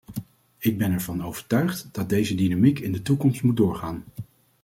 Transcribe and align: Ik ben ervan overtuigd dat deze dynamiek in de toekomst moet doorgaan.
Ik 0.57 0.77
ben 0.77 0.91
ervan 0.91 1.23
overtuigd 1.23 1.89
dat 1.93 2.09
deze 2.09 2.35
dynamiek 2.35 2.79
in 2.79 2.91
de 2.91 3.01
toekomst 3.01 3.43
moet 3.43 3.57
doorgaan. 3.57 4.03